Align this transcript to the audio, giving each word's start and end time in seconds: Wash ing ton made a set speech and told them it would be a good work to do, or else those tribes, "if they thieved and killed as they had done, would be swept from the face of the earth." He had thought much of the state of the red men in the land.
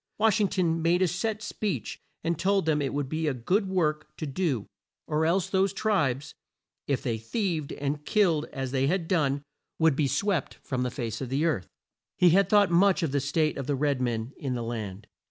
Wash 0.17 0.41
ing 0.41 0.47
ton 0.47 0.81
made 0.81 1.03
a 1.03 1.07
set 1.07 1.43
speech 1.43 1.99
and 2.23 2.39
told 2.39 2.65
them 2.65 2.81
it 2.81 2.91
would 2.91 3.07
be 3.07 3.27
a 3.27 3.35
good 3.35 3.69
work 3.69 4.07
to 4.17 4.25
do, 4.25 4.65
or 5.05 5.27
else 5.27 5.47
those 5.47 5.73
tribes, 5.73 6.33
"if 6.87 7.03
they 7.03 7.19
thieved 7.19 7.71
and 7.73 8.03
killed 8.03 8.45
as 8.45 8.71
they 8.71 8.87
had 8.87 9.07
done, 9.07 9.43
would 9.77 9.95
be 9.95 10.07
swept 10.07 10.55
from 10.63 10.81
the 10.81 10.89
face 10.89 11.21
of 11.21 11.29
the 11.29 11.45
earth." 11.45 11.67
He 12.17 12.31
had 12.31 12.49
thought 12.49 12.71
much 12.71 13.03
of 13.03 13.11
the 13.11 13.19
state 13.19 13.59
of 13.59 13.67
the 13.67 13.75
red 13.75 14.01
men 14.01 14.33
in 14.37 14.55
the 14.55 14.63
land. 14.63 15.05